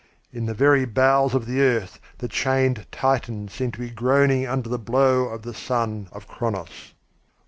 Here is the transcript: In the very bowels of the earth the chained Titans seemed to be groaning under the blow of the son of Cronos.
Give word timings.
In 0.33 0.47
the 0.47 0.55
very 0.55 0.85
bowels 0.85 1.35
of 1.35 1.45
the 1.45 1.61
earth 1.61 1.99
the 2.17 2.27
chained 2.27 2.87
Titans 2.91 3.53
seemed 3.53 3.75
to 3.75 3.79
be 3.79 3.91
groaning 3.91 4.47
under 4.47 4.67
the 4.67 4.79
blow 4.79 5.25
of 5.25 5.43
the 5.43 5.53
son 5.53 6.09
of 6.11 6.27
Cronos. 6.27 6.93